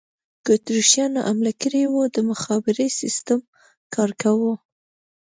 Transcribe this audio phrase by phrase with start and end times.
[0.43, 3.39] که اتریشیانو حمله کړې وای، نه د مخابرې سیسټم
[3.93, 4.53] کار کاوه.